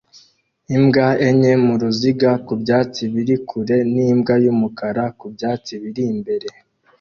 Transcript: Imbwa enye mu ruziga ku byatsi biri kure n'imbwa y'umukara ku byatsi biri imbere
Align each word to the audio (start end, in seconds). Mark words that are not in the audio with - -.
Imbwa 0.75 1.07
enye 1.27 1.51
mu 1.65 1.73
ruziga 1.81 2.31
ku 2.45 2.53
byatsi 2.61 3.01
biri 3.13 3.35
kure 3.47 3.77
n'imbwa 3.93 4.33
y'umukara 4.43 5.03
ku 5.17 5.25
byatsi 5.35 5.73
biri 5.83 6.03
imbere 6.13 6.47